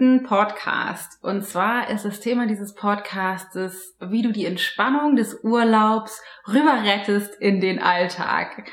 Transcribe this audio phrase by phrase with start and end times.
[0.00, 1.22] siebten Podcast.
[1.22, 7.60] Und zwar ist das Thema dieses Podcastes, wie du die Entspannung des Urlaubs rüberrettest in
[7.60, 8.70] den Alltag.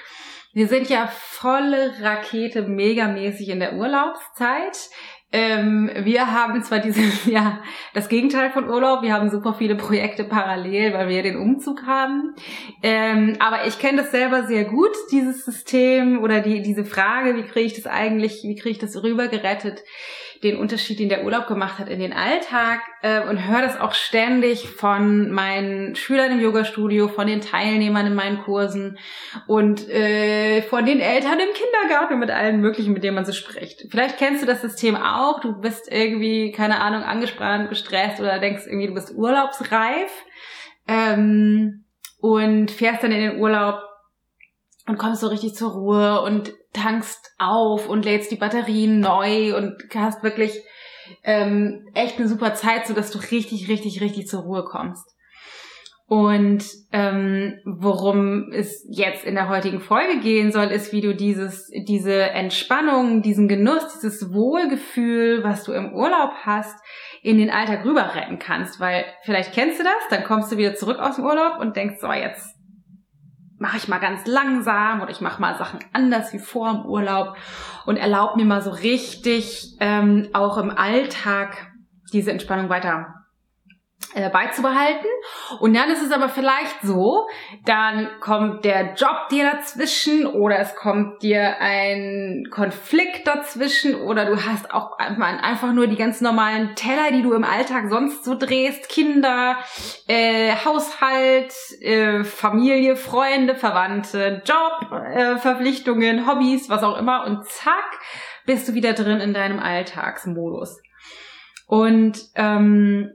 [0.53, 4.77] Wir sind ja volle Rakete megamäßig in der Urlaubszeit.
[5.33, 7.61] Ähm, wir haben zwar dieses Jahr
[7.93, 12.35] das Gegenteil von Urlaub, wir haben super viele Projekte parallel, weil wir den Umzug haben.
[12.81, 17.43] Ähm, aber ich kenne das selber sehr gut, dieses System oder die, diese Frage, wie
[17.43, 19.83] kriege ich das eigentlich, wie kriege ich das rübergerettet
[20.43, 23.93] den Unterschied, den der Urlaub gemacht hat in den Alltag äh, und höre das auch
[23.93, 28.97] ständig von meinen Schülern im Yogastudio, von den Teilnehmern in meinen Kursen
[29.47, 33.33] und äh, von den Eltern im Kindergarten und mit allen möglichen, mit denen man so
[33.33, 33.85] spricht.
[33.89, 38.63] Vielleicht kennst du das System auch, du bist irgendwie, keine Ahnung, angespannt, gestresst oder denkst
[38.65, 40.11] irgendwie, du bist urlaubsreif
[40.87, 41.85] ähm,
[42.19, 43.81] und fährst dann in den Urlaub
[44.87, 49.75] und kommst so richtig zur Ruhe und tankst auf und lädst die Batterien neu und
[49.95, 50.61] hast wirklich
[51.23, 55.05] ähm, echt eine super Zeit, so dass du richtig, richtig, richtig zur Ruhe kommst.
[56.09, 61.69] Und ähm, worum es jetzt in der heutigen Folge gehen soll, ist, wie du dieses,
[61.85, 66.79] diese Entspannung, diesen Genuss, dieses Wohlgefühl, was du im Urlaub hast,
[67.23, 68.79] in den Alltag rüber retten kannst.
[68.79, 71.97] Weil vielleicht kennst du das, dann kommst du wieder zurück aus dem Urlaub und denkst,
[71.99, 72.56] so jetzt
[73.59, 77.35] mache ich mal ganz langsam oder ich mache mal Sachen anders wie vor dem Urlaub
[77.85, 81.71] und erlaube mir mal so richtig ähm, auch im Alltag
[82.13, 83.16] diese Entspannung weiter
[84.13, 85.07] beizubehalten.
[85.59, 87.27] Und dann ist es aber vielleicht so,
[87.65, 94.45] dann kommt der Job dir dazwischen oder es kommt dir ein Konflikt dazwischen oder du
[94.45, 98.89] hast auch einfach nur die ganz normalen Teller, die du im Alltag sonst so drehst,
[98.89, 99.57] Kinder,
[100.07, 107.99] äh, Haushalt, äh, Familie, Freunde, Verwandte, Job, äh, Verpflichtungen, Hobbys, was auch immer und zack,
[108.45, 110.79] bist du wieder drin in deinem Alltagsmodus.
[111.67, 113.11] Und ähm,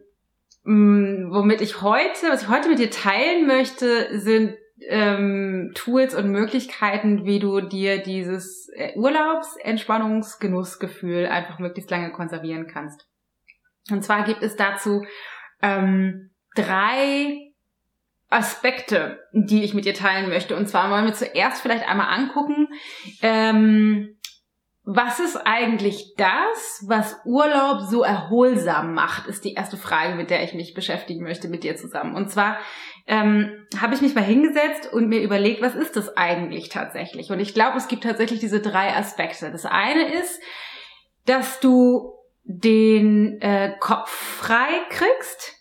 [0.65, 4.56] womit ich heute, was ich heute mit dir teilen möchte, sind
[4.89, 12.67] ähm, Tools und Möglichkeiten, wie du dir dieses äh, Urlaubs-, Entspannungsgenussgefühl einfach möglichst lange konservieren
[12.67, 13.06] kannst.
[13.91, 15.05] Und zwar gibt es dazu
[15.61, 17.53] ähm, drei
[18.28, 20.56] Aspekte, die ich mit dir teilen möchte.
[20.56, 22.69] Und zwar wollen wir zuerst vielleicht einmal angucken,
[23.21, 24.17] ähm,
[24.84, 30.43] was ist eigentlich das, was Urlaub so erholsam macht, ist die erste Frage, mit der
[30.43, 32.16] ich mich beschäftigen möchte mit dir zusammen.
[32.16, 32.59] Und zwar
[33.06, 37.31] ähm, habe ich mich mal hingesetzt und mir überlegt, was ist das eigentlich tatsächlich?
[37.31, 39.53] Und ich glaube, es gibt tatsächlich diese drei Aspekte.
[39.53, 40.41] Das eine ist,
[41.26, 45.54] dass du den äh, Kopf frei kriegst.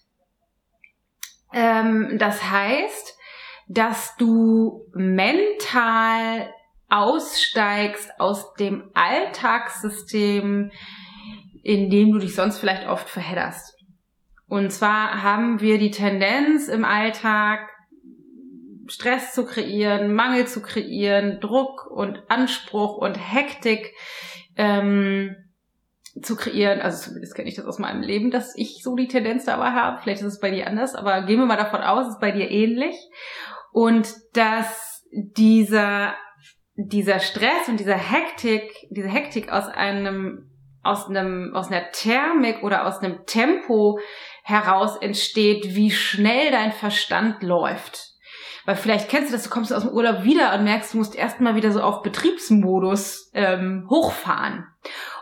[1.53, 3.17] Ähm, das heißt,
[3.67, 6.51] dass du mental
[6.91, 10.71] aussteigst aus dem Alltagssystem,
[11.63, 13.77] in dem du dich sonst vielleicht oft verhedderst.
[14.47, 17.69] Und zwar haben wir die Tendenz im Alltag,
[18.87, 23.93] Stress zu kreieren, Mangel zu kreieren, Druck und Anspruch und Hektik
[24.57, 25.37] ähm,
[26.21, 26.81] zu kreieren.
[26.81, 30.01] Also zumindest kenne ich das aus meinem Leben, dass ich so die Tendenz dabei habe.
[30.01, 32.31] Vielleicht ist es bei dir anders, aber gehen wir mal davon aus, es ist bei
[32.31, 32.97] dir ähnlich.
[33.71, 36.15] Und dass dieser
[36.87, 40.49] dieser Stress und dieser Hektik, diese Hektik aus einem,
[40.83, 43.99] aus einem, aus einer Thermik oder aus einem Tempo
[44.43, 48.11] heraus entsteht, wie schnell dein Verstand läuft.
[48.65, 51.15] Weil vielleicht kennst du das, du kommst aus dem Urlaub wieder und merkst, du musst
[51.15, 54.67] erstmal wieder so auf Betriebsmodus ähm, hochfahren.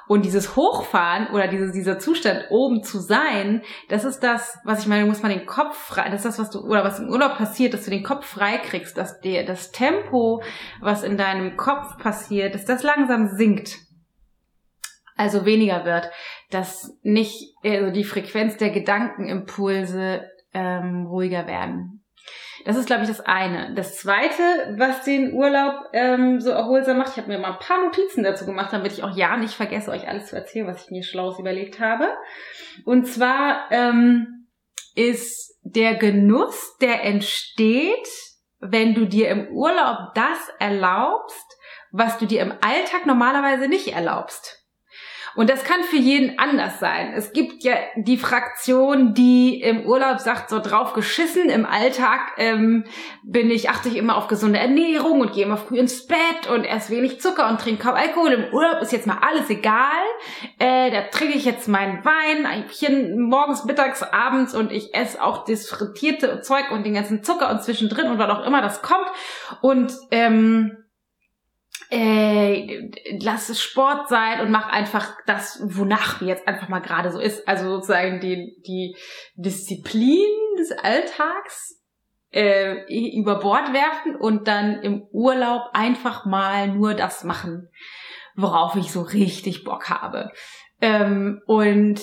[0.10, 4.88] Und dieses Hochfahren oder diese, dieser Zustand oben zu sein, das ist das, was ich
[4.88, 7.38] meine, muss man den Kopf frei, das ist das, was du, oder was im Urlaub
[7.38, 10.42] passiert, dass du den Kopf frei kriegst, dass der, das Tempo,
[10.82, 13.78] was in deinem Kopf passiert, dass das langsam sinkt.
[15.16, 16.10] Also weniger wird,
[16.50, 21.99] dass nicht, also die Frequenz der Gedankenimpulse ähm, ruhiger werden.
[22.66, 23.74] Das ist, glaube ich, das eine.
[23.74, 27.84] Das zweite, was den Urlaub ähm, so erholsam macht, ich habe mir mal ein paar
[27.84, 30.92] Notizen dazu gemacht, damit ich auch ja nicht vergesse, euch alles zu erzählen, was ich
[30.92, 32.10] mir schlaues überlegt habe.
[32.86, 34.48] Und zwar ähm,
[34.96, 38.08] ist der Genuss, der entsteht,
[38.60, 41.58] wenn du dir im Urlaub das erlaubst,
[41.92, 44.59] was du dir im Alltag normalerweise nicht erlaubst.
[45.36, 47.14] Und das kann für jeden anders sein.
[47.16, 52.84] Es gibt ja die Fraktion, die im Urlaub sagt, so drauf geschissen, im Alltag ähm,
[53.24, 56.66] bin ich, achte ich immer auf gesunde Ernährung und gehe immer früh ins Bett und
[56.66, 58.32] esse wenig Zucker und trinke kaum Alkohol.
[58.32, 60.04] Im Urlaub ist jetzt mal alles egal.
[60.58, 65.24] Äh, da trinke ich jetzt meinen Wein, ein bisschen morgens, mittags, abends und ich esse
[65.24, 68.82] auch das frittierte Zeug und den ganzen Zucker und zwischendrin und was auch immer das
[68.82, 69.08] kommt.
[69.62, 70.79] Und ähm,
[71.90, 72.90] äh,
[73.20, 77.20] lass es Sport sein und mach einfach das, wonach mir jetzt einfach mal gerade so
[77.20, 77.48] ist.
[77.48, 78.96] Also sozusagen die, die
[79.36, 80.28] Disziplin
[80.60, 81.82] des Alltags
[82.32, 82.86] äh,
[83.18, 87.70] über Bord werfen und dann im Urlaub einfach mal nur das machen,
[88.36, 90.32] worauf ich so richtig Bock habe.
[90.82, 92.00] Ähm, und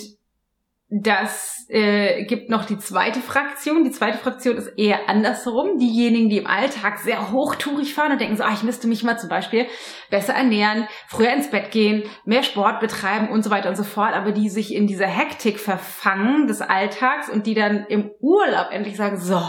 [1.03, 3.85] das äh, gibt noch die zweite Fraktion.
[3.85, 5.79] Die zweite Fraktion ist eher andersherum.
[5.79, 9.19] Diejenigen, die im Alltag sehr hochtourig fahren und denken so, ah, ich müsste mich mal
[9.19, 9.67] zum Beispiel
[10.11, 14.15] besser ernähren, früher ins Bett gehen, mehr Sport betreiben und so weiter und so fort,
[14.15, 18.97] aber die sich in dieser Hektik verfangen des Alltags und die dann im Urlaub endlich
[18.97, 19.41] sagen, so,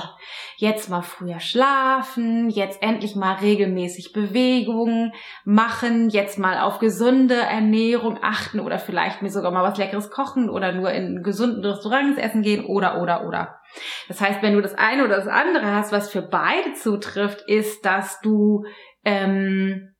[0.57, 5.13] jetzt mal früher schlafen, jetzt endlich mal regelmäßig Bewegungen
[5.45, 10.49] machen, jetzt mal auf gesunde Ernährung achten oder vielleicht mir sogar mal was Leckeres kochen
[10.49, 13.59] oder nur in gesunden Restaurants essen gehen oder, oder, oder.
[14.07, 17.85] Das heißt, wenn du das eine oder das andere hast, was für beide zutrifft, ist,
[17.85, 18.65] dass du
[19.05, 19.93] ähm,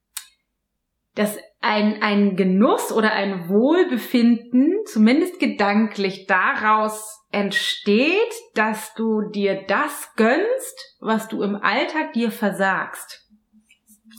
[1.14, 10.10] dass ein, ein Genuss oder ein Wohlbefinden, zumindest gedanklich, daraus entsteht, dass du dir das
[10.16, 13.26] gönnst, was du im Alltag dir versagst.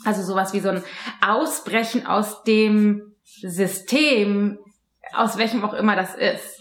[0.06, 0.84] Also sowas wie so ein
[1.22, 4.60] Ausbrechen aus dem System,
[5.14, 6.60] aus welchem auch immer das ist.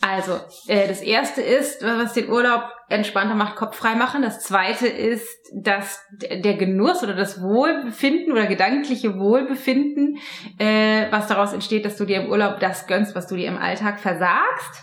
[0.00, 4.20] Also, äh, das erste ist, was den Urlaub entspannter macht, Kopf frei machen.
[4.20, 10.18] Das zweite ist, dass der Genuss oder das Wohlbefinden oder gedankliche Wohlbefinden,
[10.58, 13.56] äh, was daraus entsteht, dass du dir im Urlaub das gönnst, was du dir im
[13.56, 14.82] Alltag versagst.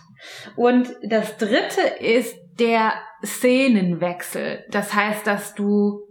[0.56, 2.94] Und das dritte ist der
[3.26, 4.66] Szenenwechsel.
[4.70, 6.02] Das heißt, dass du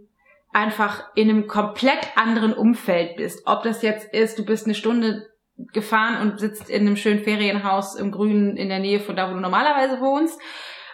[0.53, 3.43] einfach in einem komplett anderen Umfeld bist.
[3.45, 5.27] Ob das jetzt ist, du bist eine Stunde
[5.73, 9.33] gefahren und sitzt in einem schönen Ferienhaus im Grünen in der Nähe von da, wo
[9.33, 10.39] du normalerweise wohnst.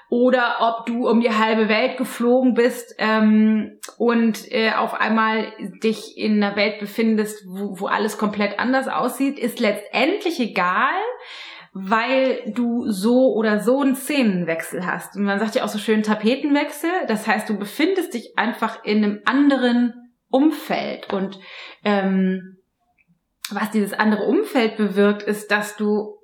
[0.10, 5.52] Oder ob du um die halbe Welt geflogen bist ähm, und äh, auf einmal
[5.84, 10.96] dich in einer Welt befindest, wo, wo alles komplett anders aussieht, ist letztendlich egal,
[11.82, 15.16] weil du so oder so einen Szenenwechsel hast.
[15.16, 16.90] Und man sagt ja auch so schön Tapetenwechsel.
[17.08, 19.94] Das heißt, du befindest dich einfach in einem anderen
[20.30, 21.40] Umfeld und
[21.86, 22.58] ähm,
[23.50, 26.17] was dieses andere Umfeld bewirkt, ist, dass du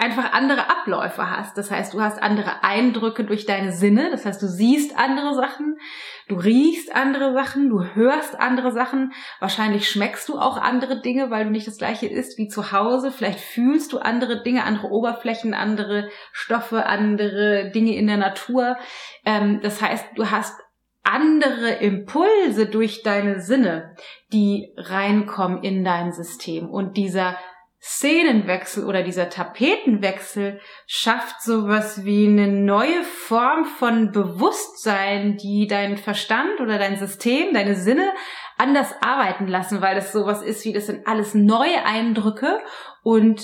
[0.00, 1.58] einfach andere Abläufe hast.
[1.58, 4.10] Das heißt, du hast andere Eindrücke durch deine Sinne.
[4.10, 5.78] Das heißt, du siehst andere Sachen,
[6.26, 9.12] du riechst andere Sachen, du hörst andere Sachen.
[9.40, 13.10] Wahrscheinlich schmeckst du auch andere Dinge, weil du nicht das gleiche isst wie zu Hause.
[13.10, 18.78] Vielleicht fühlst du andere Dinge, andere Oberflächen, andere Stoffe, andere Dinge in der Natur.
[19.26, 20.54] Ähm, das heißt, du hast
[21.02, 23.96] andere Impulse durch deine Sinne,
[24.32, 26.70] die reinkommen in dein System.
[26.70, 27.36] Und dieser
[27.82, 36.60] Szenenwechsel oder dieser Tapetenwechsel schafft sowas wie eine neue Form von Bewusstsein, die dein Verstand
[36.60, 38.12] oder dein System, deine Sinne
[38.58, 42.60] anders arbeiten lassen, weil das sowas ist wie, das sind alles neue Eindrücke
[43.02, 43.42] und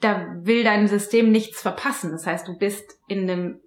[0.00, 2.12] da will dein System nichts verpassen.
[2.12, 3.60] Das heißt, du bist in einem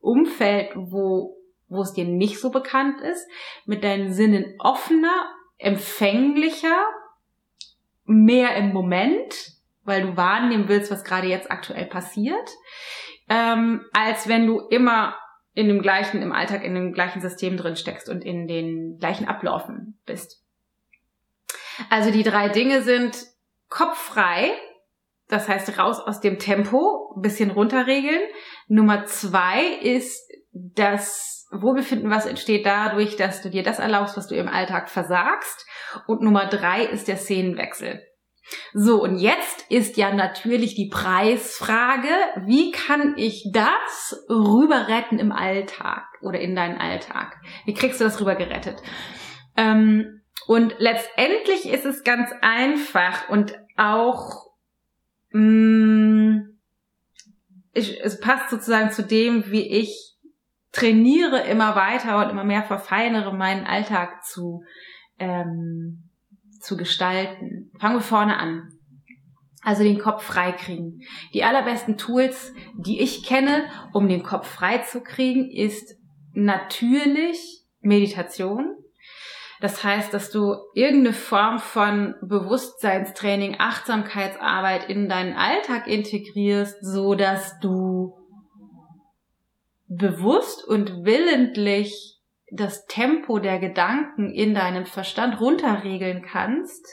[0.00, 1.38] Umfeld, wo
[1.68, 3.26] wo es dir nicht so bekannt ist,
[3.66, 6.86] mit deinen Sinnen offener, empfänglicher,
[8.08, 9.52] mehr im Moment,
[9.84, 12.50] weil du wahrnehmen willst, was gerade jetzt aktuell passiert,
[13.28, 15.16] ähm, als wenn du immer
[15.54, 19.26] in dem gleichen, im Alltag in dem gleichen System drin steckst und in den gleichen
[19.26, 20.42] Abläufen bist.
[21.90, 23.26] Also die drei Dinge sind
[23.68, 24.52] kopffrei,
[25.28, 28.22] das heißt raus aus dem Tempo, bisschen runterregeln.
[28.68, 34.34] Nummer zwei ist das Wohlbefinden, was entsteht dadurch, dass du dir das erlaubst, was du
[34.34, 35.66] im Alltag versagst.
[36.06, 38.02] Und Nummer drei ist der Szenenwechsel.
[38.72, 42.08] So, und jetzt ist ja natürlich die Preisfrage,
[42.46, 47.36] wie kann ich das rüber retten im Alltag oder in deinen Alltag?
[47.66, 48.82] Wie kriegst du das rüber gerettet?
[49.56, 54.46] Ähm, und letztendlich ist es ganz einfach und auch
[55.30, 56.58] mh, mm,
[57.74, 60.16] ich, es passt sozusagen zu dem, wie ich
[60.72, 64.62] trainiere immer weiter und immer mehr verfeinere, meinen Alltag zu,
[65.18, 66.10] ähm,
[66.60, 67.70] zu gestalten.
[67.80, 68.68] Fangen wir vorne an.
[69.62, 71.00] Also den Kopf frei kriegen.
[71.34, 75.96] Die allerbesten Tools, die ich kenne, um den Kopf frei zu kriegen, ist
[76.32, 78.76] natürlich Meditation.
[79.60, 87.58] Das heißt, dass du irgendeine Form von Bewusstseinstraining, Achtsamkeitsarbeit in deinen Alltag integrierst, so dass
[87.58, 88.17] du
[89.88, 92.18] bewusst und willentlich
[92.50, 96.86] das Tempo der Gedanken in deinem Verstand runterregeln kannst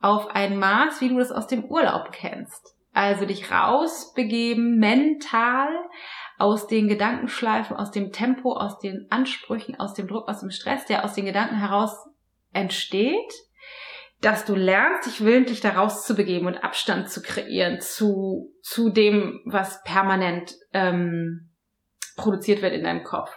[0.00, 2.74] auf ein Maß, wie du das aus dem Urlaub kennst.
[2.92, 5.68] Also dich rausbegeben mental
[6.38, 10.86] aus den Gedankenschleifen, aus dem Tempo, aus den Ansprüchen, aus dem Druck, aus dem Stress,
[10.86, 12.08] der aus den Gedanken heraus
[12.52, 13.32] entsteht,
[14.20, 19.82] dass du lernst, dich willentlich da rauszubegeben und Abstand zu kreieren zu, zu dem, was
[19.82, 21.50] permanent ähm,
[22.16, 23.30] produziert wird in deinem Kopf.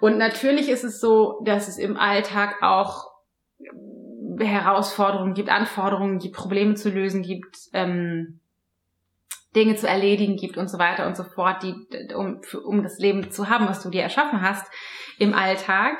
[0.00, 3.10] Und natürlich ist es so, dass es im Alltag auch
[4.38, 8.40] Herausforderungen gibt, Anforderungen gibt, Probleme zu lösen gibt, ähm,
[9.56, 11.74] Dinge zu erledigen gibt und so weiter und so fort, die,
[12.14, 14.64] um, um das Leben zu haben, was du dir erschaffen hast
[15.18, 15.98] im Alltag.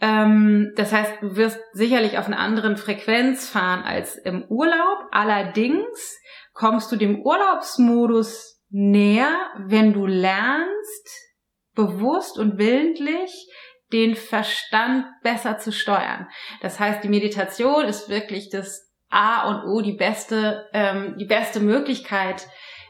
[0.00, 4.98] Ähm, das heißt, du wirst sicherlich auf einer anderen Frequenz fahren als im Urlaub.
[5.10, 6.20] Allerdings
[6.52, 11.31] kommst du dem Urlaubsmodus näher, wenn du lernst,
[11.74, 13.48] bewusst und willentlich
[13.92, 16.28] den Verstand besser zu steuern.
[16.60, 21.60] Das heißt, die Meditation ist wirklich das A und O, die beste, ähm, die beste
[21.60, 22.46] Möglichkeit,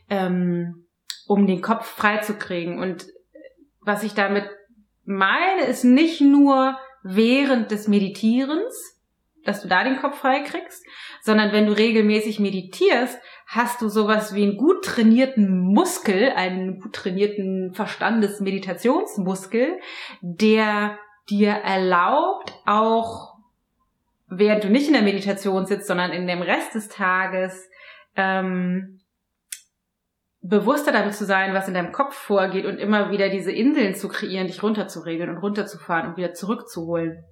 [0.08, 0.86] ähm,
[1.26, 2.78] um den Kopf freizukriegen.
[2.78, 3.06] Und
[3.80, 4.48] was ich damit
[5.04, 9.01] meine, ist nicht nur während des Meditierens,
[9.44, 10.84] dass du da den Kopf frei kriegst,
[11.22, 16.94] sondern wenn du regelmäßig meditierst, hast du sowas wie einen gut trainierten Muskel, einen gut
[16.94, 19.78] trainierten Verstandes-Meditationsmuskel,
[20.20, 23.34] der dir erlaubt, auch
[24.28, 27.68] während du nicht in der Meditation sitzt, sondern in dem Rest des Tages,
[28.16, 29.02] ähm,
[30.42, 34.08] bewusster damit zu sein, was in deinem Kopf vorgeht und immer wieder diese Inseln zu
[34.08, 37.24] kreieren, dich runterzuregeln und runterzufahren und wieder zurückzuholen,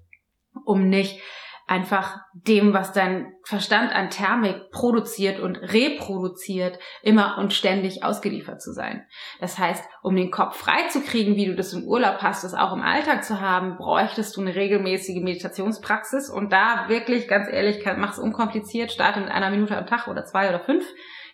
[0.65, 1.21] um nicht
[1.71, 8.73] einfach dem, was dein Verstand an Thermik produziert und reproduziert, immer und ständig ausgeliefert zu
[8.73, 9.07] sein.
[9.39, 12.55] Das heißt, um den Kopf frei zu kriegen, wie du das im Urlaub hast, das
[12.55, 17.85] auch im Alltag zu haben, bräuchtest du eine regelmäßige Meditationspraxis und da wirklich, ganz ehrlich,
[17.97, 20.85] mach es unkompliziert, starte mit einer Minute am Tag oder zwei oder fünf,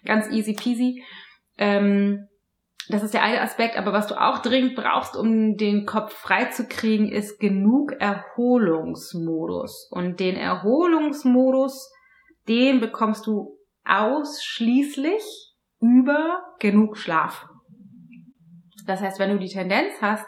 [0.04, 1.02] ganz easy peasy.
[1.56, 2.28] Ähm,
[2.88, 6.46] das ist der eine Aspekt, aber was du auch dringend brauchst, um den Kopf frei
[6.46, 9.88] zu kriegen, ist genug Erholungsmodus.
[9.90, 11.92] Und den Erholungsmodus,
[12.48, 15.22] den bekommst du ausschließlich
[15.80, 17.46] über genug Schlaf.
[18.86, 20.26] Das heißt, wenn du die Tendenz hast,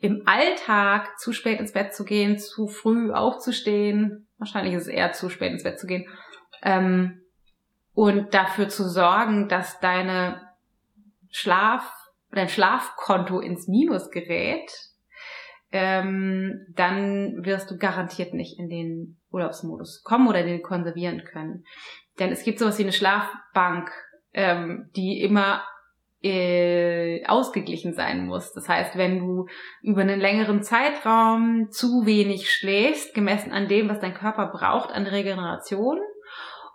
[0.00, 5.12] im Alltag zu spät ins Bett zu gehen, zu früh aufzustehen, wahrscheinlich ist es eher
[5.12, 6.08] zu spät ins Bett zu gehen,
[6.62, 7.20] ähm,
[7.92, 10.40] und dafür zu sorgen, dass deine
[11.30, 11.92] Schlaf
[12.32, 14.70] dein Schlafkonto ins Minus gerät,
[15.70, 21.64] ähm, dann wirst du garantiert nicht in den Urlaubsmodus kommen oder den konservieren können.
[22.18, 23.90] Denn es gibt sowas wie eine Schlafbank,
[24.32, 25.62] ähm, die immer
[26.22, 28.52] äh, ausgeglichen sein muss.
[28.52, 29.46] Das heißt, wenn du
[29.82, 35.06] über einen längeren Zeitraum zu wenig schläfst, gemessen an dem, was dein Körper braucht an
[35.06, 36.00] Regeneration,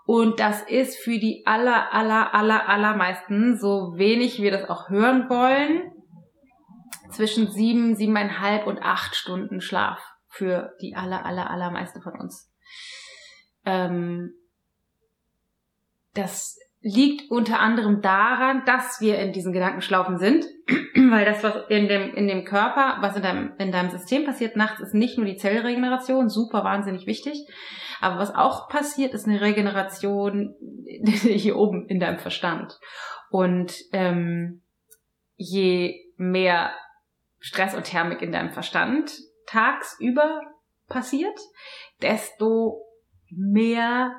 [0.06, 5.30] und das ist für die aller, aller, aller, allermeisten, so wenig wir das auch hören
[5.30, 5.92] wollen,
[7.10, 12.52] zwischen sieben, siebeneinhalb und acht Stunden Schlaf für die aller, aller, allermeisten von uns.
[13.66, 14.34] Ähm,
[16.14, 20.46] das liegt unter anderem daran, dass wir in diesen Gedankenschlaufen sind,
[20.96, 24.58] weil das, was in dem, in dem Körper, was in deinem, in deinem System passiert
[24.58, 27.48] nachts, ist nicht nur die Zellregeneration, super wahnsinnig wichtig,
[28.04, 30.56] aber was auch passiert, ist eine Regeneration
[31.04, 32.78] hier oben in deinem Verstand.
[33.30, 34.62] Und ähm,
[35.36, 36.74] je mehr
[37.40, 39.12] Stress und Thermik in deinem Verstand
[39.48, 40.42] tagsüber
[40.88, 41.40] passiert,
[42.02, 42.86] desto
[43.30, 44.14] mehr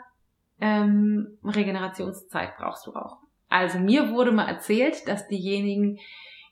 [0.61, 3.19] ähm, Regenerationszeit brauchst du auch.
[3.49, 5.99] Also mir wurde mal erzählt, dass diejenigen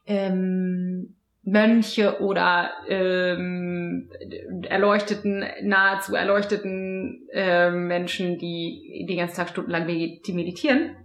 [0.07, 4.09] ähm, Mönche oder ähm,
[4.69, 10.97] erleuchteten, nahezu erleuchteten äh, Menschen, die den ganzen Tag stundenlang meditieren,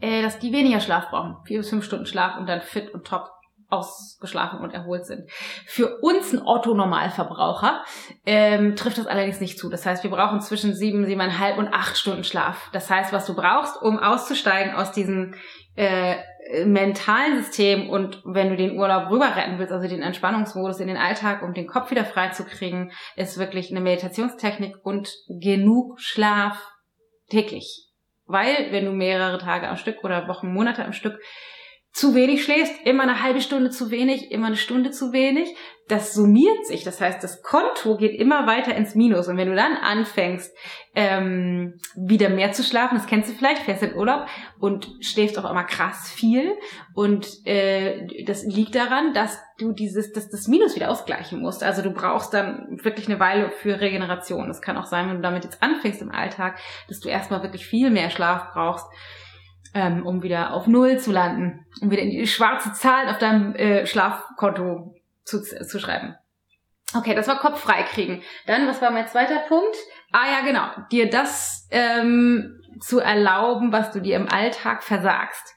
[0.00, 1.36] äh, dass die weniger Schlaf brauchen.
[1.44, 3.28] Vier bis fünf Stunden Schlaf und dann fit und top
[3.68, 5.30] ausgeschlafen und erholt sind.
[5.66, 7.84] Für uns ein Otto-Normalverbraucher
[8.24, 9.68] ähm, trifft das allerdings nicht zu.
[9.68, 12.70] Das heißt, wir brauchen zwischen sieben, siebeneinhalb und acht Stunden Schlaf.
[12.72, 15.34] Das heißt, was du brauchst, um auszusteigen aus diesem
[15.76, 16.16] äh,
[16.64, 20.96] mentalen System und wenn du den Urlaub rüber retten willst, also den Entspannungsmodus in den
[20.96, 26.72] Alltag, um den Kopf wieder frei zu kriegen, ist wirklich eine Meditationstechnik und genug Schlaf
[27.28, 27.84] täglich.
[28.26, 31.18] Weil, wenn du mehrere Tage am Stück oder Wochen, Monate am Stück
[31.98, 35.56] zu wenig schläfst, immer eine halbe Stunde zu wenig, immer eine Stunde zu wenig.
[35.88, 36.84] Das summiert sich.
[36.84, 39.26] Das heißt, das Konto geht immer weiter ins Minus.
[39.26, 40.54] Und wenn du dann anfängst,
[40.94, 44.26] ähm, wieder mehr zu schlafen, das kennst du vielleicht, fährst in Urlaub
[44.60, 46.56] und schläfst auch immer krass viel.
[46.94, 51.64] Und äh, das liegt daran, dass du dieses, dass das Minus wieder ausgleichen musst.
[51.64, 54.46] Also du brauchst dann wirklich eine Weile für Regeneration.
[54.46, 57.66] Das kann auch sein, wenn du damit jetzt anfängst im Alltag, dass du erstmal wirklich
[57.66, 58.86] viel mehr Schlaf brauchst
[59.74, 63.54] ähm, um wieder auf Null zu landen, um wieder in die schwarze Zahl auf deinem
[63.54, 64.94] äh, Schlafkonto
[65.24, 66.16] zu, zu schreiben.
[66.94, 68.22] Okay, das war Kopf frei kriegen.
[68.46, 69.76] Dann, was war mein zweiter Punkt?
[70.10, 75.54] Ah ja, genau, dir das ähm, zu erlauben, was du dir im Alltag versagst.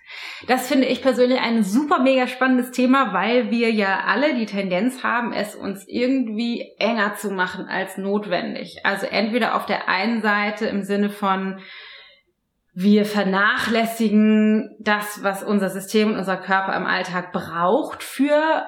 [0.47, 5.03] Das finde ich persönlich ein super mega spannendes Thema, weil wir ja alle die Tendenz
[5.03, 8.81] haben, es uns irgendwie enger zu machen als notwendig.
[8.83, 11.61] Also entweder auf der einen Seite im Sinne von,
[12.73, 18.65] wir vernachlässigen das, was unser System und unser Körper im Alltag braucht für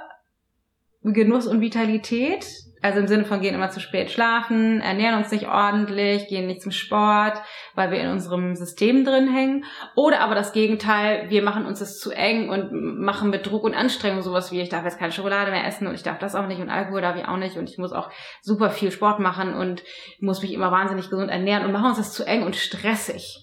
[1.03, 2.45] Genuss und Vitalität.
[2.81, 6.61] Also im Sinne von gehen immer zu spät schlafen, ernähren uns nicht ordentlich, gehen nicht
[6.61, 7.41] zum Sport,
[7.75, 9.63] weil wir in unserem System drin hängen.
[9.95, 13.73] Oder aber das Gegenteil, wir machen uns das zu eng und machen mit Druck und
[13.73, 16.45] Anstrengung sowas wie, ich darf jetzt keine Schokolade mehr essen und ich darf das auch
[16.45, 18.09] nicht und Alkohol darf ich auch nicht und ich muss auch
[18.41, 19.81] super viel Sport machen und
[20.19, 23.42] muss mich immer wahnsinnig gesund ernähren und machen uns das zu eng und stressig.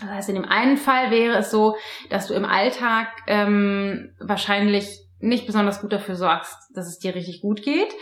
[0.00, 1.76] Das heißt, in dem einen Fall wäre es so,
[2.08, 7.42] dass du im Alltag ähm, wahrscheinlich nicht besonders gut dafür sorgst, dass es dir richtig
[7.42, 7.94] gut geht.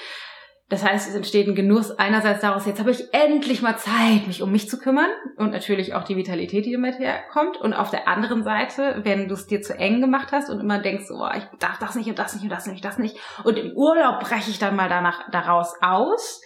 [0.71, 4.43] Das heißt, es entsteht ein Genuss einerseits daraus, jetzt habe ich endlich mal Zeit, mich
[4.43, 7.57] um mich zu kümmern und natürlich auch die Vitalität, die damit herkommt.
[7.57, 10.79] Und auf der anderen Seite, wenn du es dir zu eng gemacht hast und immer
[10.79, 13.17] denkst, oh, ich darf das nicht und das nicht und das nicht, das nicht.
[13.45, 16.43] Und im Urlaub breche ich dann mal danach daraus aus,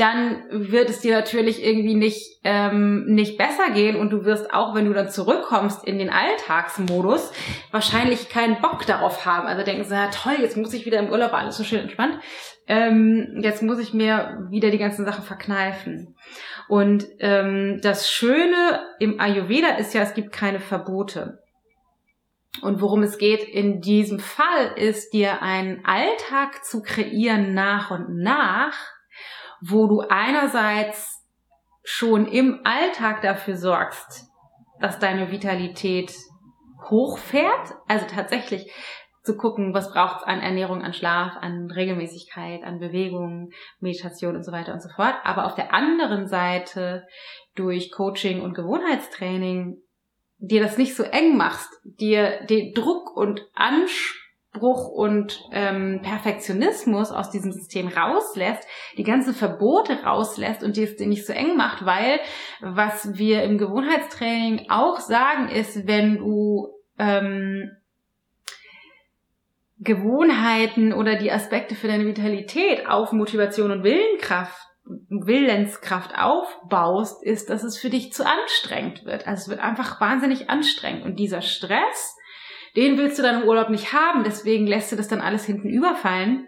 [0.00, 4.74] dann wird es dir natürlich irgendwie nicht, ähm, nicht besser gehen und du wirst auch,
[4.74, 7.32] wenn du dann zurückkommst in den Alltagsmodus,
[7.70, 9.46] wahrscheinlich keinen Bock darauf haben.
[9.46, 12.18] Also denken sie, ja toll, jetzt muss ich wieder im Urlaub alles so schön entspannt.
[12.66, 16.16] Ähm, jetzt muss ich mir wieder die ganzen Sachen verkneifen.
[16.68, 21.40] Und ähm, das Schöne im Ayurveda ist ja, es gibt keine Verbote.
[22.62, 28.16] Und worum es geht in diesem Fall ist, dir einen Alltag zu kreieren nach und
[28.16, 28.76] nach,
[29.60, 31.26] wo du einerseits
[31.82, 34.26] schon im Alltag dafür sorgst,
[34.80, 36.12] dass deine Vitalität
[36.88, 38.72] hochfährt, also tatsächlich
[39.22, 44.44] zu gucken, was braucht es an Ernährung, an Schlaf, an Regelmäßigkeit, an Bewegung, Meditation und
[44.44, 45.14] so weiter und so fort.
[45.24, 47.06] Aber auf der anderen Seite
[47.54, 49.82] durch Coaching und Gewohnheitstraining
[50.38, 54.19] dir das nicht so eng machst, dir den Druck und Anspruch
[54.52, 60.96] Bruch und ähm, Perfektionismus aus diesem System rauslässt, die ganzen Verbote rauslässt und die es
[60.96, 62.18] dir nicht so eng macht, weil
[62.60, 67.70] was wir im Gewohnheitstraining auch sagen ist, wenn du ähm,
[69.78, 74.70] Gewohnheiten oder die Aspekte für deine Vitalität auf Motivation und Willenkraft
[75.08, 79.26] Willenskraft aufbaust, ist, dass es für dich zu anstrengend wird.
[79.26, 81.04] Also es wird einfach wahnsinnig anstrengend.
[81.04, 82.16] Und dieser Stress,
[82.76, 85.68] den willst du dann im Urlaub nicht haben, deswegen lässt du das dann alles hinten
[85.68, 86.46] überfallen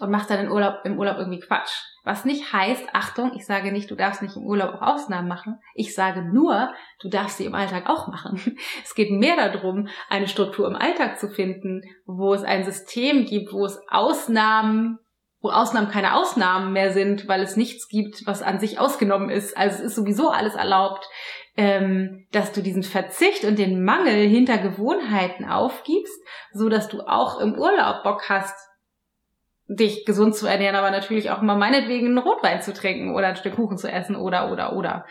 [0.00, 1.70] und machst dann im Urlaub, im Urlaub irgendwie Quatsch.
[2.04, 5.60] Was nicht heißt, Achtung, ich sage nicht, du darfst nicht im Urlaub auch Ausnahmen machen.
[5.74, 8.56] Ich sage nur, du darfst sie im Alltag auch machen.
[8.84, 13.52] Es geht mehr darum, eine Struktur im Alltag zu finden, wo es ein System gibt,
[13.52, 14.98] wo es Ausnahmen,
[15.40, 19.56] wo Ausnahmen keine Ausnahmen mehr sind, weil es nichts gibt, was an sich ausgenommen ist.
[19.56, 21.06] Also es ist sowieso alles erlaubt
[21.56, 26.18] ähm, dass du diesen Verzicht und den Mangel hinter Gewohnheiten aufgibst,
[26.52, 28.56] so dass du auch im Urlaub Bock hast,
[29.68, 33.36] dich gesund zu ernähren, aber natürlich auch mal meinetwegen einen Rotwein zu trinken oder ein
[33.36, 35.06] Stück Kuchen zu essen oder oder oder.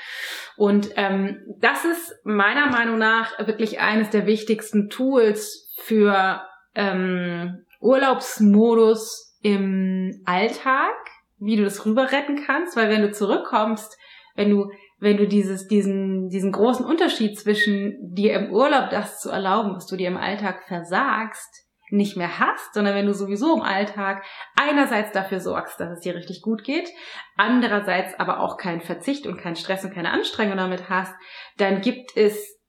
[0.57, 6.41] Und ähm, das ist meiner Meinung nach wirklich eines der wichtigsten Tools für
[6.75, 10.93] ähm, Urlaubsmodus im Alltag,
[11.39, 13.97] wie du das rüber retten kannst, weil wenn du zurückkommst,
[14.35, 14.71] wenn du
[15.01, 19.87] wenn du dieses, diesen, diesen großen Unterschied zwischen dir im Urlaub das zu erlauben, was
[19.87, 24.23] du dir im Alltag versagst, nicht mehr hast, sondern wenn du sowieso im Alltag
[24.55, 26.87] einerseits dafür sorgst, dass es dir richtig gut geht,
[27.35, 31.13] andererseits aber auch keinen Verzicht und keinen Stress und keine Anstrengung damit hast,
[31.57, 32.59] dann gibt es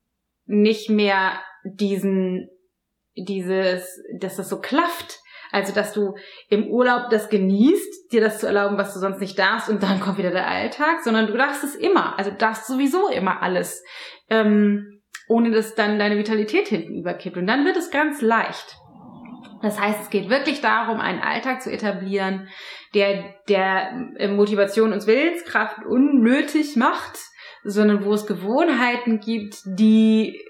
[0.47, 2.49] nicht mehr diesen,
[3.14, 3.87] dieses,
[4.18, 5.21] dass das so klafft,
[5.53, 6.15] also, dass du
[6.49, 10.01] im Urlaub das genießt, dir das zu erlauben, was du sonst nicht darfst, und dann
[10.01, 12.19] kommt wieder der Alltag, sondern du darfst es immer.
[12.19, 13.85] Also, darfst sowieso immer alles,
[14.31, 17.37] ähm, ohne dass dann deine Vitalität hinten überkippt.
[17.37, 18.77] Und dann wird es ganz leicht.
[19.62, 22.49] Das heißt, es geht wirklich darum, einen Alltag zu etablieren,
[22.95, 27.19] der, der äh, Motivation und Willenskraft unnötig macht,
[27.62, 30.41] sondern wo es Gewohnheiten gibt, die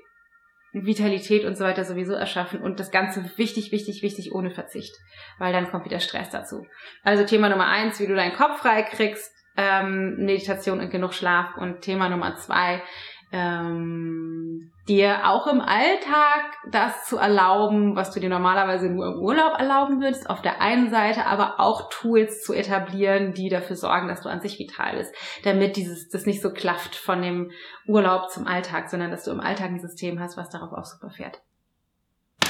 [0.73, 4.95] Vitalität und so weiter sowieso erschaffen und das Ganze wichtig, wichtig, wichtig ohne Verzicht,
[5.39, 6.67] weil dann kommt wieder Stress dazu.
[7.03, 11.57] Also Thema Nummer eins, wie du deinen Kopf frei kriegst, ähm, Meditation und genug Schlaf
[11.59, 12.83] und Thema Nummer zwei,
[13.33, 19.59] ähm, dir auch im Alltag das zu erlauben, was du dir normalerweise nur im Urlaub
[19.59, 24.23] erlauben würdest, auf der einen Seite aber auch Tools zu etablieren, die dafür sorgen, dass
[24.23, 25.15] du an sich vital bist,
[25.45, 27.51] damit dieses das nicht so klafft von dem
[27.87, 31.11] Urlaub zum Alltag, sondern dass du im Alltag ein System hast, was darauf auch super
[31.11, 31.41] fährt.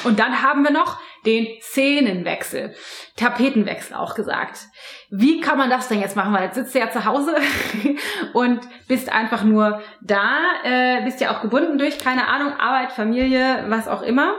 [0.04, 2.74] Und dann haben wir noch den Szenenwechsel,
[3.16, 4.66] Tapetenwechsel auch gesagt.
[5.10, 6.32] Wie kann man das denn jetzt machen?
[6.32, 7.36] Weil jetzt sitzt du ja zu Hause
[8.32, 13.64] und bist einfach nur da, äh, bist ja auch gebunden durch, keine Ahnung, Arbeit, Familie,
[13.68, 14.34] was auch immer.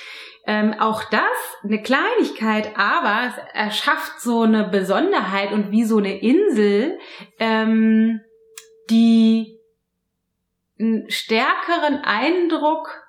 [0.48, 1.20] Ähm, auch das
[1.64, 6.98] eine Kleinigkeit, aber es erschafft so eine Besonderheit und wie so eine Insel,
[7.38, 8.20] ähm,
[8.90, 9.59] die
[10.78, 13.02] einen stärkeren Eindruck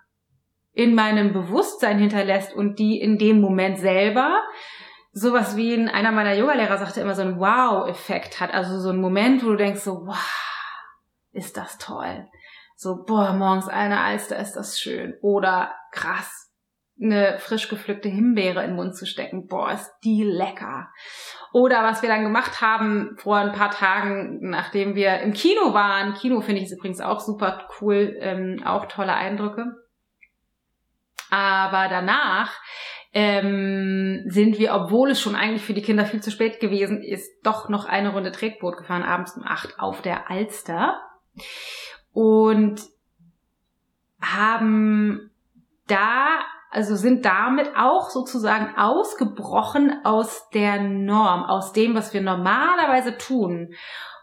[0.74, 4.44] in meinem Bewusstsein hinterlässt und die in dem Moment selber
[5.18, 8.54] sowas wie in einer meiner Yogalehrer sagte immer so ein Wow-Effekt hat.
[8.54, 10.16] Also so ein Moment, wo du denkst so, wow,
[11.32, 12.28] ist das toll.
[12.76, 15.16] So, boah, morgens eine Alster, ist das schön.
[15.22, 16.54] Oder krass,
[17.02, 19.48] eine frisch gepflückte Himbeere in den Mund zu stecken.
[19.48, 20.90] Boah, ist die lecker.
[21.52, 26.14] Oder was wir dann gemacht haben vor ein paar Tagen, nachdem wir im Kino waren.
[26.14, 29.66] Kino finde ich übrigens auch super cool, ähm, auch tolle Eindrücke.
[31.30, 32.54] Aber danach
[33.20, 37.28] ähm, sind wir, obwohl es schon eigentlich für die Kinder viel zu spät gewesen ist,
[37.44, 41.02] doch noch eine Runde Tretboot gefahren, abends um acht auf der Alster.
[42.14, 42.80] Und
[44.22, 45.32] haben
[45.88, 53.18] da, also sind damit auch sozusagen ausgebrochen aus der Norm, aus dem, was wir normalerweise
[53.18, 53.74] tun.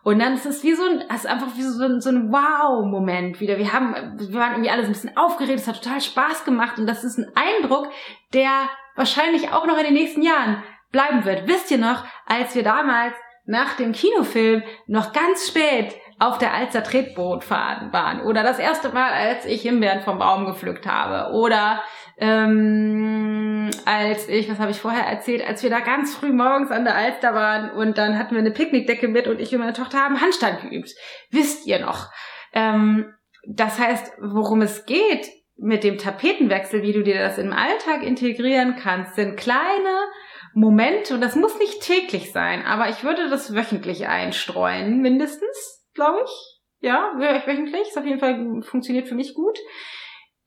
[0.04, 2.30] Und dann ist es wie so ein, es ist einfach wie so ein, so ein
[2.30, 3.58] Wow-Moment wieder.
[3.58, 6.86] Wir haben, wir waren irgendwie alles ein bisschen aufgeregt, es hat total Spaß gemacht und
[6.86, 7.88] das ist ein Eindruck,
[8.32, 11.48] der wahrscheinlich auch noch in den nächsten Jahren bleiben wird.
[11.48, 13.14] Wisst ihr noch, als wir damals
[13.46, 18.90] nach dem Kinofilm noch ganz spät auf der Alster Tretboot fahren waren oder das erste
[18.90, 21.82] Mal, als ich Himbeeren vom Baum gepflückt habe oder
[22.16, 26.84] ähm, als ich, was habe ich vorher erzählt, als wir da ganz früh morgens an
[26.84, 29.98] der Alster waren und dann hatten wir eine Picknickdecke mit und ich und meine Tochter
[29.98, 30.90] haben Handstand geübt.
[31.30, 32.10] Wisst ihr noch?
[32.52, 33.12] Ähm,
[33.46, 38.76] das heißt, worum es geht mit dem Tapetenwechsel, wie du dir das im Alltag integrieren
[38.76, 40.08] kannst, sind kleine
[40.52, 46.20] Momente und das muss nicht täglich sein, aber ich würde das wöchentlich einstreuen, mindestens, glaube
[46.24, 46.60] ich.
[46.80, 47.88] Ja, wöchentlich.
[47.88, 49.58] Ist auf jeden Fall funktioniert für mich gut.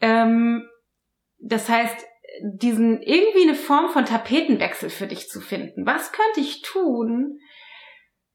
[0.02, 0.68] Ähm,
[1.40, 2.06] das heißt,
[2.44, 5.86] diesen irgendwie eine Form von Tapetenwechsel für dich zu finden.
[5.86, 7.40] Was könnte ich tun?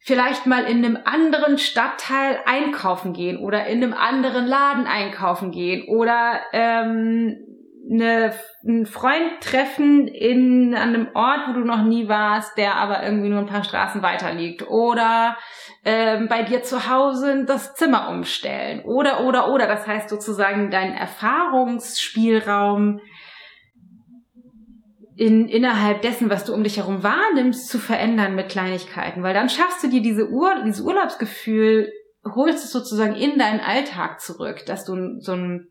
[0.05, 5.89] Vielleicht mal in einem anderen Stadtteil einkaufen gehen oder in einem anderen Laden einkaufen gehen
[5.89, 7.53] oder ähm,
[7.91, 8.33] eine,
[8.67, 13.29] einen Freund treffen in an einem Ort, wo du noch nie warst, der aber irgendwie
[13.29, 14.67] nur ein paar Straßen weiter liegt.
[14.69, 15.37] Oder
[15.85, 18.83] ähm, bei dir zu Hause das Zimmer umstellen.
[18.85, 19.67] Oder, oder, oder.
[19.67, 23.01] Das heißt sozusagen deinen Erfahrungsspielraum
[25.17, 29.23] in, innerhalb dessen, was du um dich herum wahrnimmst, zu verändern mit Kleinigkeiten.
[29.23, 31.93] Weil dann schaffst du dir diese Ur dieses Urlaubsgefühl,
[32.25, 35.69] holst es sozusagen in deinen Alltag zurück, dass du so ein,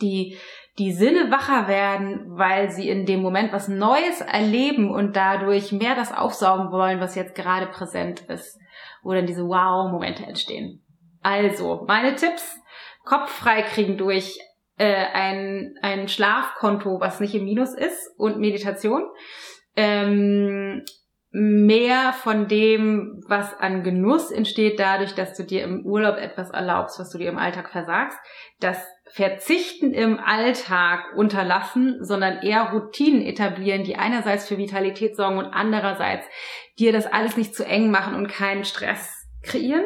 [0.00, 0.36] die,
[0.78, 5.94] die Sinne wacher werden, weil sie in dem Moment was Neues erleben und dadurch mehr
[5.94, 8.58] das aufsaugen wollen, was jetzt gerade präsent ist.
[9.02, 10.82] Oder diese Wow-Momente entstehen.
[11.22, 12.56] Also, meine Tipps,
[13.04, 14.38] Kopf frei kriegen durch
[14.82, 19.04] äh, ein, ein Schlafkonto, was nicht im Minus ist und Meditation.
[19.76, 20.82] Ähm,
[21.30, 26.98] mehr von dem, was an Genuss entsteht, dadurch, dass du dir im Urlaub etwas erlaubst,
[26.98, 28.18] was du dir im Alltag versagst.
[28.58, 35.46] Das Verzichten im Alltag unterlassen, sondern eher Routinen etablieren, die einerseits für Vitalität sorgen und
[35.46, 36.26] andererseits
[36.80, 39.84] dir das alles nicht zu eng machen und keinen Stress kreieren.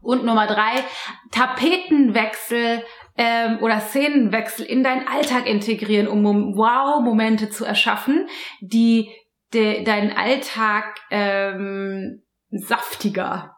[0.00, 0.82] Und Nummer drei,
[1.30, 2.82] Tapetenwechsel
[3.16, 6.24] ähm, oder Szenenwechsel in deinen Alltag integrieren, um
[6.56, 8.26] Wow-Momente zu erschaffen,
[8.60, 9.10] die
[9.52, 13.56] de, deinen Alltag ähm, saftiger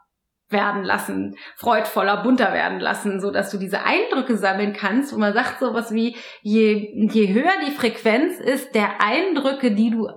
[0.49, 5.13] werden lassen, freudvoller, bunter werden lassen, so dass du diese Eindrücke sammeln kannst.
[5.13, 10.09] Und man sagt sowas wie, je, je höher die Frequenz ist der Eindrücke, die du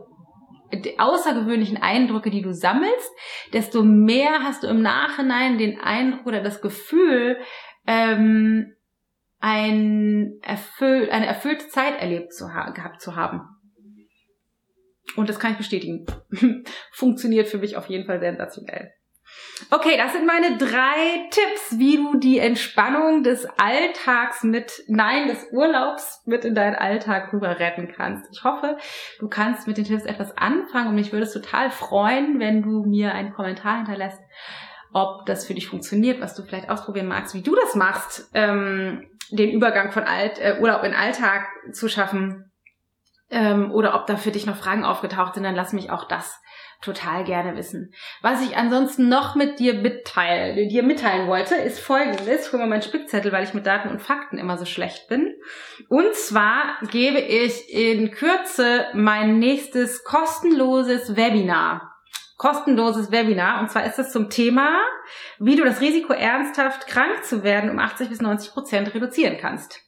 [0.73, 3.09] die außergewöhnlichen Eindrücke, die du sammelst,
[3.53, 7.37] desto mehr hast du im Nachhinein den Eindruck oder das Gefühl,
[7.87, 8.73] ähm,
[9.39, 13.41] ein erfüll, eine erfüllte Zeit erlebt zu ha gehabt zu haben.
[15.15, 16.05] Und das kann ich bestätigen.
[16.91, 18.91] Funktioniert für mich auf jeden Fall sensationell.
[19.71, 25.47] Okay, das sind meine drei Tipps, wie du die Entspannung des Alltags mit, nein, des
[25.51, 28.29] Urlaubs mit in deinen Alltag rüber retten kannst.
[28.31, 28.77] Ich hoffe,
[29.19, 32.83] du kannst mit den Tipps etwas anfangen und mich würde es total freuen, wenn du
[32.85, 34.21] mir einen Kommentar hinterlässt,
[34.93, 39.09] ob das für dich funktioniert, was du vielleicht ausprobieren magst, wie du das machst, ähm,
[39.31, 42.51] den Übergang von Alt, äh, Urlaub in Alltag zu schaffen
[43.29, 46.39] ähm, oder ob da für dich noch Fragen aufgetaucht sind, dann lass mich auch das
[46.81, 47.93] total gerne wissen.
[48.21, 52.47] Was ich ansonsten noch mit dir mitteil, dir mitteilen wollte, ist folgendes.
[52.47, 55.35] Ich hole mal meinen Spickzettel, weil ich mit Daten und Fakten immer so schlecht bin.
[55.89, 61.96] Und zwar gebe ich in Kürze mein nächstes kostenloses Webinar
[62.37, 63.59] kostenloses Webinar.
[63.59, 64.79] Und zwar ist es zum Thema,
[65.39, 69.86] wie du das Risiko ernsthaft krank zu werden um 80 bis 90 Prozent reduzieren kannst.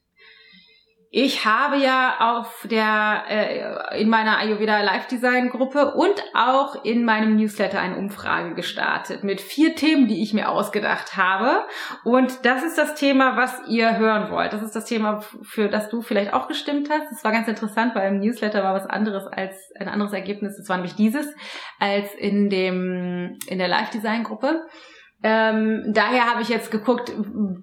[1.12, 7.04] Ich habe ja auf der äh, in meiner Ayurveda Live Design Gruppe und auch in
[7.04, 11.66] meinem Newsletter eine Umfrage gestartet mit vier Themen, die ich mir ausgedacht habe.
[12.04, 14.54] Und das ist das Thema, was ihr hören wollt.
[14.54, 17.10] Das ist das Thema, für das du vielleicht auch gestimmt hast.
[17.10, 20.58] Das war ganz interessant, weil im Newsletter war was anderes als ein anderes Ergebnis.
[20.58, 21.26] Das war nämlich dieses
[21.80, 24.68] als in dem in der Live Design Gruppe.
[25.22, 27.12] Ähm, daher habe ich jetzt geguckt,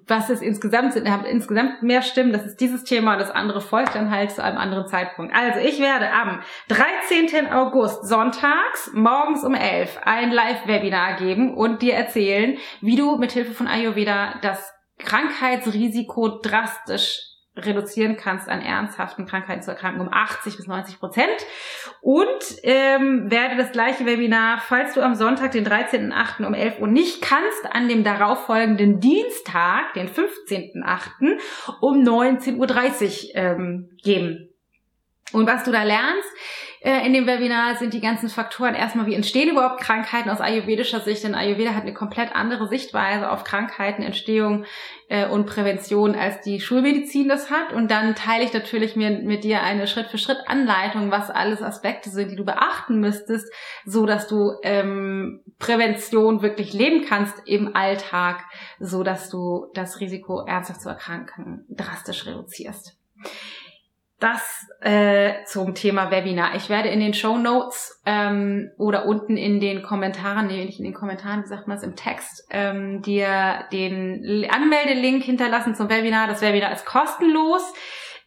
[0.07, 1.07] was es insgesamt sind.
[1.07, 2.31] Ich habe insgesamt mehr Stimmen.
[2.31, 3.17] Das ist dieses Thema.
[3.17, 5.33] Das andere folgt dann halt zu einem anderen Zeitpunkt.
[5.35, 7.51] Also ich werde am 13.
[7.51, 13.53] August sonntags morgens um 11 ein Live-Webinar geben und dir erzählen, wie du mit Hilfe
[13.53, 17.23] von Ayurveda das Krankheitsrisiko drastisch
[17.55, 21.45] reduzieren kannst an ernsthaften Krankheiten zu erkranken um 80 bis 90 Prozent.
[22.01, 22.25] Und
[22.63, 26.45] ähm, werde das gleiche Webinar, falls du am Sonntag, den 13.8.
[26.45, 31.39] um 11 Uhr nicht kannst, an dem darauffolgenden Dienstag, den 15.8.
[31.81, 34.49] um 19.30 Uhr ähm, geben.
[35.33, 36.29] Und was du da lernst,
[36.81, 40.99] äh, in dem Webinar sind die ganzen Faktoren erstmal, wie entstehen überhaupt Krankheiten aus ayurvedischer
[40.99, 44.65] Sicht, denn Ayurveda hat eine komplett andere Sichtweise auf Krankheiten, Entstehung
[45.09, 47.73] äh, und Prävention, als die Schulmedizin das hat.
[47.73, 52.35] Und dann teile ich natürlich mir, mit dir eine Schritt-für-Schritt-Anleitung, was alles Aspekte sind, die
[52.35, 53.51] du beachten müsstest,
[53.85, 58.43] so dass du ähm, Prävention wirklich leben kannst im Alltag,
[58.79, 62.97] so dass du das Risiko ernsthaft zu erkranken drastisch reduzierst.
[64.19, 66.55] Das äh, zum Thema Webinar.
[66.55, 70.85] Ich werde in den Show Notes ähm, oder unten in den Kommentaren, nee, nicht in
[70.85, 76.27] den Kommentaren, wie sagt man es, im Text, ähm, dir den Anmeldelink hinterlassen zum Webinar.
[76.27, 77.61] Das Webinar ist kostenlos.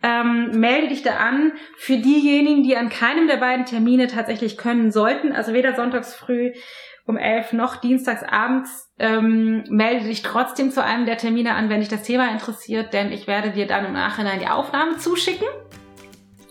[0.03, 1.53] Ähm, melde dich da an.
[1.77, 6.53] Für diejenigen, die an keinem der beiden Termine tatsächlich können sollten, also weder sonntags früh
[7.07, 11.81] um elf noch dienstags abends, ähm, melde dich trotzdem zu einem der Termine an, wenn
[11.81, 15.49] dich das Thema interessiert, denn ich werde dir dann im Nachhinein die Aufnahme zuschicken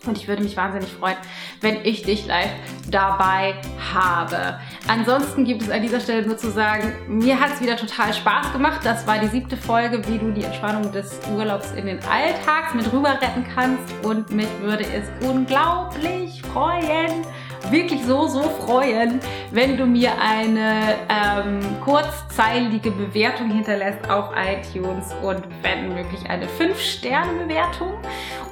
[0.06, 1.16] Und ich würde mich wahnsinnig freuen,
[1.60, 2.50] wenn ich dich live
[2.90, 3.54] dabei
[3.92, 4.58] habe.
[4.88, 8.52] Ansonsten gibt es an dieser Stelle nur zu sagen, mir hat es wieder total Spaß
[8.52, 8.80] gemacht.
[8.82, 12.90] Das war die siebte Folge, wie du die Entspannung des Urlaubs in den Alltag mit
[12.90, 13.92] rüber retten kannst.
[14.02, 17.26] Und mich würde es unglaublich freuen,
[17.68, 25.42] wirklich so, so freuen, wenn du mir eine ähm, kurzzeilige Bewertung hinterlässt auf iTunes und
[25.62, 27.92] wenn möglich eine 5-Sterne-Bewertung.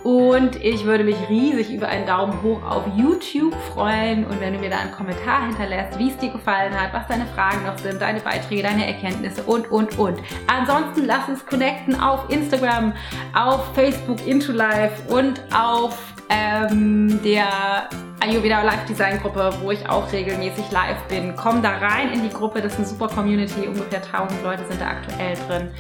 [0.05, 4.59] Und ich würde mich riesig über einen Daumen hoch auf YouTube freuen und wenn du
[4.61, 8.01] mir da einen Kommentar hinterlässt, wie es dir gefallen hat, was deine Fragen noch sind,
[8.01, 10.19] deine Beiträge, deine Erkenntnisse und, und, und.
[10.47, 12.93] Ansonsten lass uns connecten auf Instagram,
[13.35, 15.99] auf Facebook Into Life und auf
[16.31, 17.89] ähm, der
[18.21, 21.35] Ayurveda Live Design Gruppe, wo ich auch regelmäßig live bin.
[21.37, 24.81] Komm da rein in die Gruppe, das ist eine super Community, ungefähr 1000 Leute sind
[24.81, 25.71] da aktuell drin.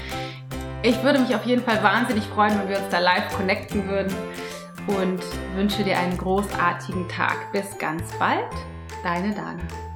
[0.82, 4.14] Ich würde mich auf jeden Fall wahnsinnig freuen, wenn wir uns da live connecten würden
[4.86, 5.20] und
[5.56, 7.50] wünsche dir einen großartigen Tag.
[7.52, 8.46] Bis ganz bald,
[9.02, 9.87] deine Dana.